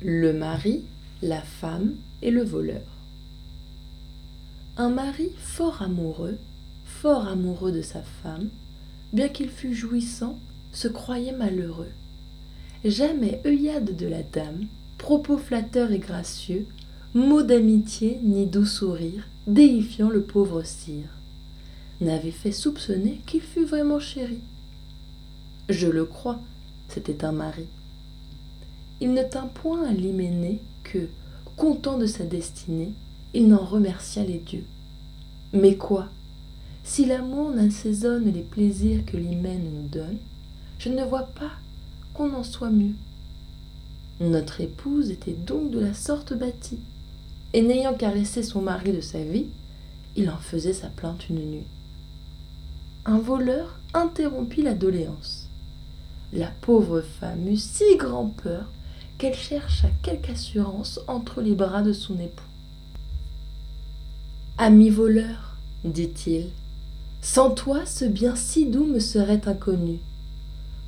[0.00, 0.84] Le mari,
[1.22, 2.82] la femme et le voleur.
[4.76, 6.38] Un mari fort amoureux,
[6.84, 8.48] fort amoureux de sa femme,
[9.12, 10.38] bien qu'il fût jouissant,
[10.72, 11.90] se croyait malheureux.
[12.84, 14.66] Jamais œillade de la dame,
[14.98, 16.64] propos flatteurs et gracieux,
[17.14, 21.10] mots d'amitié ni doux sourire, déifiant le pauvre sire,
[22.00, 24.38] n'avait fait soupçonner qu'il fût vraiment chéri.
[25.68, 26.38] Je le crois,
[26.88, 27.66] c'était un mari
[29.00, 31.08] il ne tint point à l'hyménée que,
[31.56, 32.92] content de sa destinée,
[33.34, 34.64] il n'en remercia les dieux.
[35.52, 36.08] Mais quoi?
[36.84, 40.18] Si l'amour n'assaisonne les plaisirs que l'hymen nous donne,
[40.78, 41.52] je ne vois pas
[42.14, 42.94] qu'on en soit mieux.
[44.20, 46.80] Notre épouse était donc de la sorte bâtie,
[47.52, 49.46] et n'ayant caressé son mari de sa vie,
[50.16, 51.66] il en faisait sa plainte une nuit.
[53.04, 55.48] Un voleur interrompit la doléance.
[56.32, 58.66] La pauvre femme eut si grand peur
[59.18, 62.44] qu'elle chercha quelque assurance entre les bras de son époux.
[64.56, 66.46] Ami voleur, dit-il,
[67.20, 69.98] sans toi ce bien si doux me serait inconnu.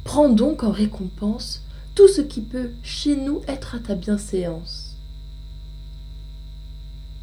[0.05, 1.63] Prends donc en récompense
[1.95, 4.97] tout ce qui peut chez nous être à ta bienséance.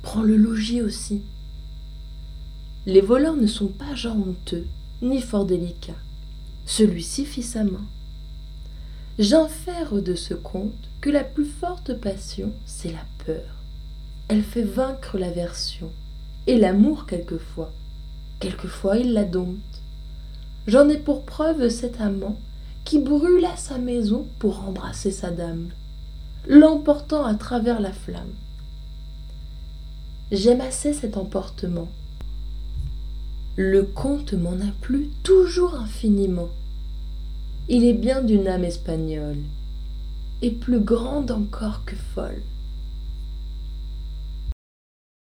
[0.01, 1.21] Prends le logis aussi.
[2.85, 4.65] Les voleurs ne sont pas gens honteux,
[5.01, 5.93] ni fort délicats.
[6.65, 7.85] Celui-ci fit sa main.
[9.19, 13.45] J'infère de ce conte que la plus forte passion, c'est la peur.
[14.27, 15.89] Elle fait vaincre l'aversion,
[16.45, 17.71] et l'amour quelquefois.
[18.39, 19.81] Quelquefois il la dompte.
[20.67, 22.37] J'en ai pour preuve cet amant
[22.85, 25.69] qui brûla sa maison pour embrasser sa dame,
[26.47, 28.35] l'emportant à travers la flamme.
[30.31, 31.87] J'aime assez cet emportement.
[33.55, 36.49] Le comte m'en a plu toujours infiniment.
[37.69, 39.39] Il est bien d'une âme espagnole,
[40.41, 42.41] et plus grande encore que folle.